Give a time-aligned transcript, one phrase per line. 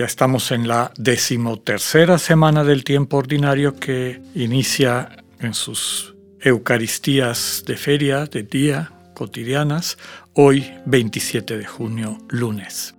[0.00, 7.76] Ya estamos en la decimotercera semana del tiempo ordinario que inicia en sus Eucaristías de
[7.76, 9.98] feria, de día, cotidianas,
[10.32, 12.94] hoy 27 de junio, lunes.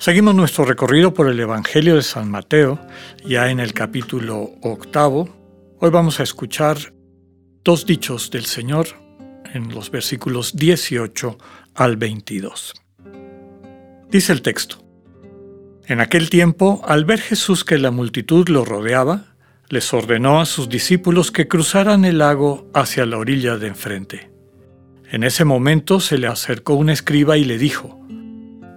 [0.00, 2.80] Seguimos nuestro recorrido por el Evangelio de San Mateo,
[3.24, 5.28] ya en el capítulo octavo.
[5.78, 6.78] Hoy vamos a escuchar
[7.62, 8.88] dos dichos del Señor
[9.54, 11.38] en los versículos 18
[11.76, 12.74] al 22.
[14.10, 14.87] Dice el texto,
[15.88, 19.24] En aquel tiempo, al ver Jesús que la multitud lo rodeaba,
[19.70, 24.30] les ordenó a sus discípulos que cruzaran el lago hacia la orilla de enfrente.
[25.10, 27.98] En ese momento se le acercó un escriba y le dijo,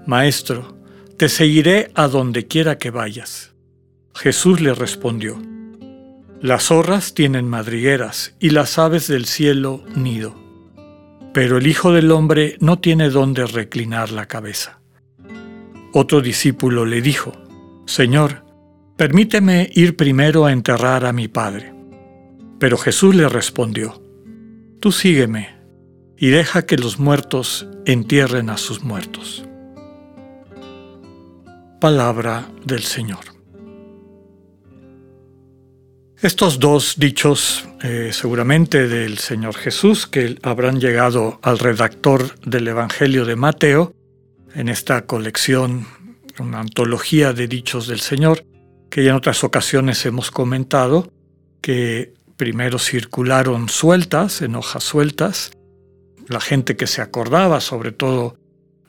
[0.05, 0.77] Maestro,
[1.17, 3.51] te seguiré a donde quiera que vayas.
[4.15, 5.37] Jesús le respondió,
[6.39, 10.33] Las zorras tienen madrigueras y las aves del cielo nido,
[11.33, 14.80] pero el Hijo del Hombre no tiene dónde reclinar la cabeza.
[15.93, 17.33] Otro discípulo le dijo,
[17.85, 18.51] Señor,
[19.01, 21.73] Permíteme ir primero a enterrar a mi padre.
[22.59, 23.99] Pero Jesús le respondió,
[24.79, 25.57] Tú sígueme
[26.15, 29.43] y deja que los muertos entierren a sus muertos.
[31.79, 33.25] Palabra del Señor.
[36.21, 43.25] Estos dos dichos, eh, seguramente del Señor Jesús, que habrán llegado al redactor del Evangelio
[43.25, 43.95] de Mateo,
[44.55, 45.87] en esta colección,
[46.39, 48.45] una antología de dichos del Señor,
[48.89, 51.11] que ya en otras ocasiones hemos comentado,
[51.61, 55.51] que primero circularon sueltas, en hojas sueltas,
[56.27, 58.37] la gente que se acordaba, sobre todo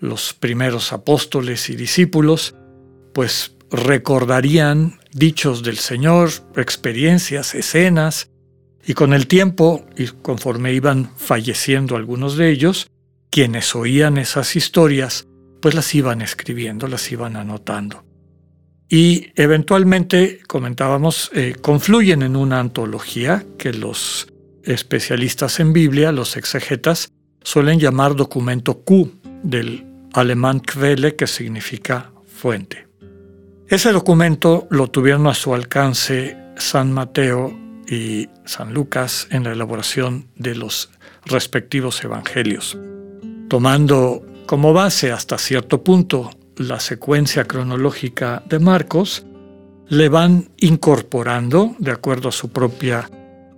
[0.00, 2.54] los primeros apóstoles y discípulos,
[3.12, 8.30] pues recordarían dichos del Señor, experiencias, escenas,
[8.84, 12.90] y con el tiempo, y conforme iban falleciendo algunos de ellos,
[13.30, 15.28] quienes oían esas historias,
[15.62, 18.04] pues las iban escribiendo, las iban anotando
[18.92, 24.26] y eventualmente, comentábamos, eh, confluyen en una antología que los
[24.64, 27.10] especialistas en Biblia, los exegetas,
[27.42, 29.10] suelen llamar documento Q,
[29.42, 32.86] del alemán Quelle, que significa fuente.
[33.66, 37.58] Ese documento lo tuvieron a su alcance San Mateo
[37.88, 40.90] y San Lucas en la elaboración de los
[41.24, 42.76] respectivos evangelios,
[43.48, 49.24] tomando como base hasta cierto punto la secuencia cronológica de Marcos,
[49.88, 53.10] le van incorporando, de acuerdo a su propia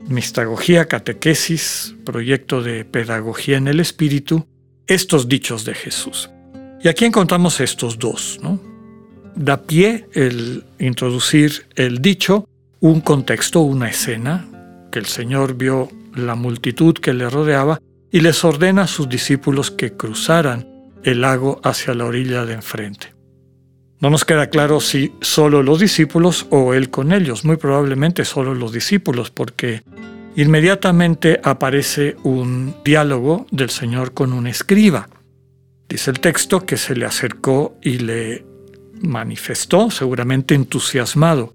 [0.09, 4.47] mistagogía, catequesis, proyecto de pedagogía en el espíritu,
[4.87, 6.31] estos dichos de Jesús.
[6.83, 8.61] Y aquí encontramos estos dos, ¿no?
[9.35, 12.49] Da pie el introducir el dicho,
[12.81, 14.47] un contexto, una escena,
[14.93, 17.81] que el Señor vio la multitud que le rodeaba
[18.13, 20.74] y les ordena a sus discípulos que cruzaran
[21.05, 23.15] el lago hacia la orilla de enfrente.
[24.01, 28.55] No nos queda claro si solo los discípulos o él con ellos, muy probablemente solo
[28.55, 29.83] los discípulos, porque
[30.37, 35.09] inmediatamente aparece un diálogo del Señor con un escriba.
[35.89, 38.45] Dice el texto que se le acercó y le
[39.01, 41.55] manifestó, seguramente entusiasmado,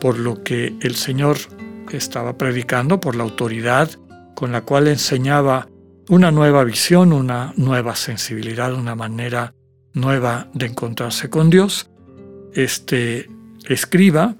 [0.00, 1.38] por lo que el Señor
[1.92, 3.90] estaba predicando, por la autoridad
[4.34, 5.68] con la cual enseñaba
[6.10, 9.54] una nueva visión, una nueva sensibilidad, una manera
[9.94, 11.88] nueva de encontrarse con Dios.
[12.52, 13.30] Este
[13.68, 14.34] escriba,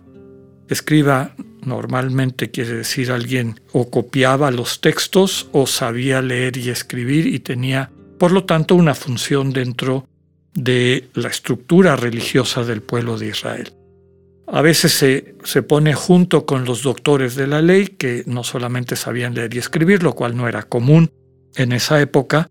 [0.68, 7.38] escriba normalmente quiere decir alguien o copiaba los textos o sabía leer y escribir y
[7.38, 10.08] tenía, por lo tanto, una función dentro
[10.52, 13.72] de la estructura religiosa del pueblo de Israel.
[14.48, 18.96] A veces se, se, pone junto con los doctores de la ley, que no solamente
[18.96, 21.12] sabían leer y escribir, lo cual no era común
[21.56, 22.48] en esa época,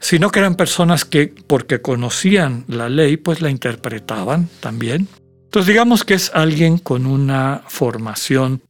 [0.00, 5.08] sino que eran personas que, porque conocían la ley, pues la interpretaban también.
[5.44, 8.62] Entonces digamos que es alguien con una formación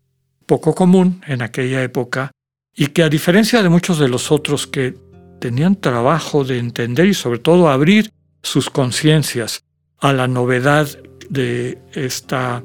[0.47, 2.31] poco común en aquella época
[2.75, 4.95] y que a diferencia de muchos de los otros que
[5.41, 9.65] tenían trabajo de entender y sobre todo abrir sus conciencias
[9.99, 10.89] a la novedad
[11.29, 12.63] de esta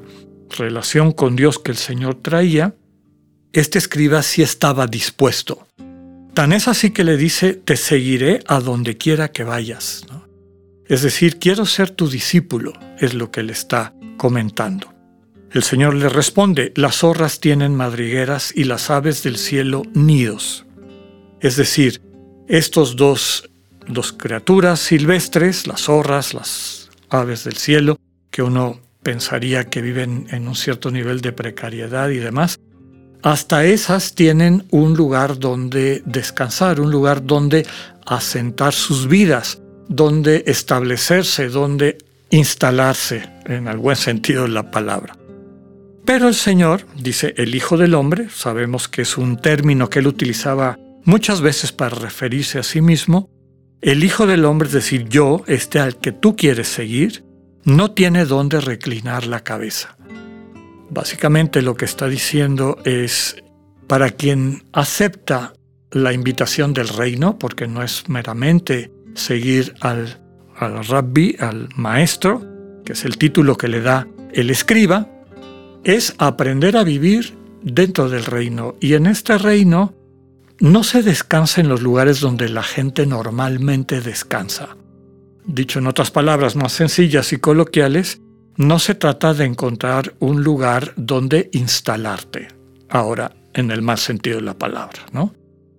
[0.56, 2.74] relación con Dios que el Señor traía,
[3.52, 5.66] este escriba sí estaba dispuesto
[6.34, 10.04] Tan es así que le dice, te seguiré a donde quiera que vayas.
[10.86, 14.92] Es decir, quiero ser tu discípulo, es lo que le está comentando.
[15.52, 20.66] El Señor le responde, las zorras tienen madrigueras y las aves del cielo nidos.
[21.40, 22.02] Es decir,
[22.48, 23.48] estos dos,
[23.86, 27.96] dos criaturas silvestres, las zorras, las aves del cielo,
[28.32, 32.58] que uno pensaría que viven en un cierto nivel de precariedad y demás,
[33.24, 37.66] hasta esas tienen un lugar donde descansar, un lugar donde
[38.04, 41.96] asentar sus vidas, donde establecerse, donde
[42.28, 45.16] instalarse, en el buen sentido de la palabra.
[46.04, 50.06] Pero el Señor, dice el Hijo del Hombre, sabemos que es un término que él
[50.06, 53.30] utilizaba muchas veces para referirse a sí mismo,
[53.80, 57.24] el Hijo del Hombre, es decir, yo, este al que tú quieres seguir,
[57.64, 59.96] no tiene dónde reclinar la cabeza.
[60.94, 63.42] Básicamente lo que está diciendo es,
[63.88, 65.52] para quien acepta
[65.90, 70.20] la invitación del reino, porque no es meramente seguir al,
[70.56, 72.46] al rabbi, al maestro,
[72.84, 75.08] que es el título que le da el escriba,
[75.82, 78.76] es aprender a vivir dentro del reino.
[78.80, 79.94] Y en este reino
[80.60, 84.76] no se descansa en los lugares donde la gente normalmente descansa.
[85.44, 88.20] Dicho en otras palabras más sencillas y coloquiales,
[88.56, 92.48] no se trata de encontrar un lugar donde instalarte.
[92.88, 95.34] Ahora, en el más sentido de la palabra, ¿no?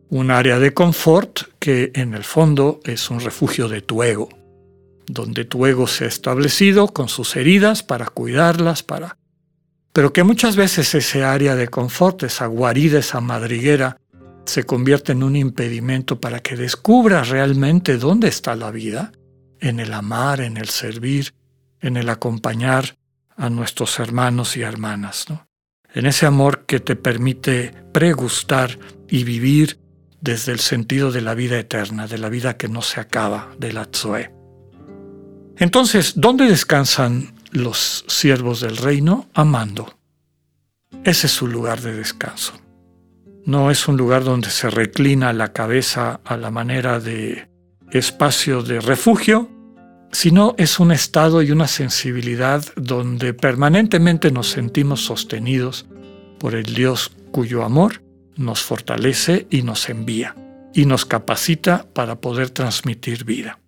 [0.09, 4.29] Un área de confort que en el fondo es un refugio de tu ego,
[5.07, 9.17] donde tu ego se ha establecido con sus heridas para cuidarlas, para...
[9.93, 13.97] Pero que muchas veces ese área de confort, esa guarida, esa madriguera,
[14.45, 19.11] se convierte en un impedimento para que descubras realmente dónde está la vida
[19.59, 21.33] en el amar, en el servir,
[21.85, 22.97] en el acompañar
[23.37, 25.47] a nuestros hermanos y hermanas, ¿no?
[25.95, 28.77] en ese amor que te permite pregustar
[29.07, 29.79] y vivir
[30.19, 33.71] desde el sentido de la vida eterna, de la vida que no se acaba, de
[33.71, 34.31] la Tzoe.
[35.57, 39.29] Entonces, ¿dónde descansan los siervos del reino?
[39.33, 39.97] Amando.
[41.05, 42.53] Ese es su lugar de descanso.
[43.45, 47.47] No es un lugar donde se reclina la cabeza a la manera de
[47.91, 49.49] espacio de refugio,
[50.15, 55.87] sino es un estado y una sensibilidad donde permanentemente nos sentimos sostenidos
[56.39, 58.01] por el Dios cuyo amor
[58.37, 60.33] nos fortalece y nos envía
[60.73, 63.59] y nos capacita para poder transmitir vida.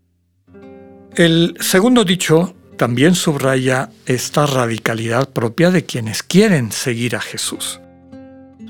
[1.15, 7.81] El segundo dicho también subraya esta radicalidad propia de quienes quieren seguir a Jesús.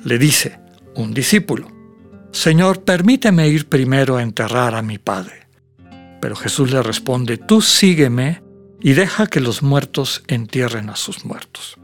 [0.03, 0.59] Le dice
[0.95, 1.68] un discípulo,
[2.31, 5.46] Señor, permíteme ir primero a enterrar a mi Padre.
[6.22, 8.42] Pero Jesús le responde, tú sígueme
[8.81, 11.78] y deja que los muertos entierren a sus muertos.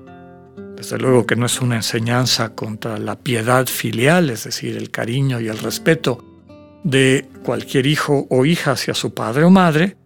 [0.75, 5.39] Desde luego que no es una enseñanza contra la piedad filial, es decir, el cariño
[5.39, 6.23] y el respeto
[6.83, 9.97] de cualquier hijo o hija hacia su padre o madre,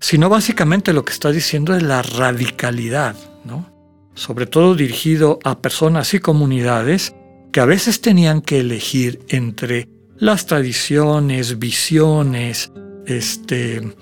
[0.00, 3.76] sino básicamente lo que está diciendo es la radicalidad, ¿no?
[4.14, 7.14] sobre todo dirigido a personas y comunidades
[7.52, 12.72] que a veces tenían que elegir entre las tradiciones, visiones,
[13.06, 13.94] este,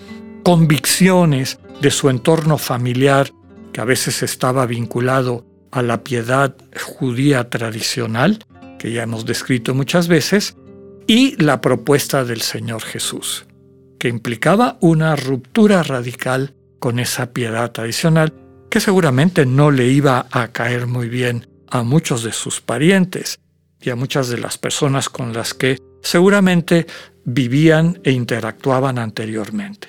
[0.42, 3.30] convicciones de su entorno familiar,
[3.72, 8.38] que a veces estaba vinculado a la piedad judía tradicional,
[8.78, 10.56] que ya hemos descrito muchas veces,
[11.06, 13.46] y la propuesta del Señor Jesús,
[13.98, 18.32] que implicaba una ruptura radical con esa piedad tradicional
[18.70, 23.38] que seguramente no le iba a caer muy bien a muchos de sus parientes
[23.80, 26.86] y a muchas de las personas con las que seguramente
[27.24, 29.88] vivían e interactuaban anteriormente.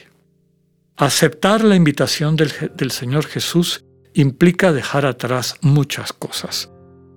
[0.97, 6.69] Aceptar la invitación del, Señor Jesús implica dejar atrás muchas cosas.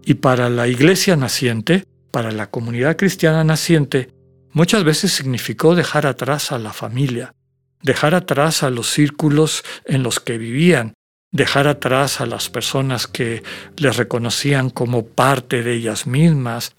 [0.04, 4.10] Y para la iglesia naciente, para la comunidad cristiana naciente,
[4.52, 7.34] muchas veces significó dejar atrás a la familia,
[7.82, 10.94] dejar atrás a los círculos en los que vivían,
[11.30, 13.44] dejar atrás a las personas que
[13.76, 16.74] les reconocían como parte de ellas mismas,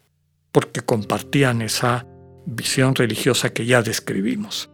[0.52, 2.06] porque compartían esa
[2.56, 4.70] visión religiosa que ya describimos.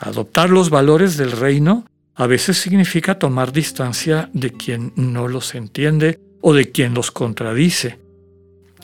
[0.00, 6.20] Adoptar los valores del reino a veces significa tomar distancia de quien no los entiende
[6.40, 7.98] o de quien los contradice.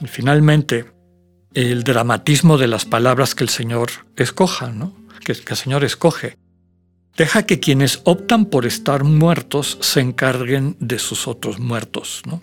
[0.03, 0.87] Y finalmente,
[1.55, 4.95] el dramatismo de las palabras que el Señor escoja, ¿no?
[5.25, 6.37] que, el Señor escoge.
[7.17, 12.23] Deja que quienes optan por estar muertos se encarguen de sus otros muertos.
[12.27, 12.43] ¿no?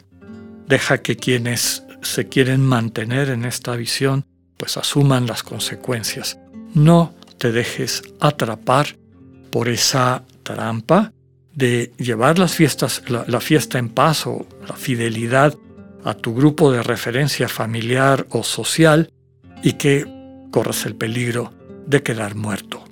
[0.68, 4.26] Deja que quienes se quieren mantener en esta visión
[4.60, 6.38] pues asuman las consecuencias.
[6.76, 8.98] No te dejes atrapar
[9.50, 11.14] por esa trampa
[11.56, 15.56] de llevar fiestas, la, fiesta en paz o la fidelidad
[16.04, 19.12] a tu grupo de referencia familiar o social
[19.64, 20.06] y que
[20.52, 21.54] corras el peligro
[21.88, 22.84] de quedar muerto,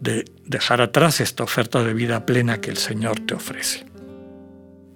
[0.00, 3.84] de dejar atrás esta oferta de vida plena que el Señor te ofrece.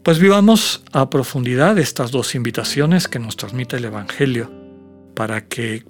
[0.02, 4.50] Pues vivamos a profundidad estas dos invitaciones que nos transmite el Evangelio
[5.14, 5.84] para que,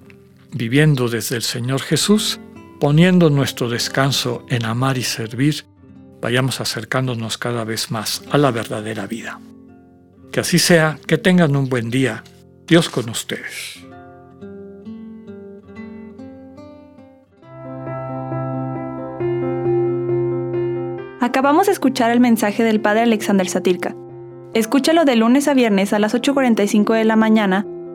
[0.51, 2.39] viviendo desde el Señor Jesús,
[2.79, 5.65] poniendo nuestro descanso en amar y servir,
[6.21, 9.39] vayamos acercándonos cada vez más a la verdadera vida.
[10.31, 12.23] Que así sea, que tengan un buen día.
[12.67, 13.79] Dios con ustedes.
[21.19, 23.95] Acabamos de escuchar el mensaje del Padre Alexander Satirka.
[24.53, 27.65] Escúchalo de lunes a viernes a las 8.45 de la mañana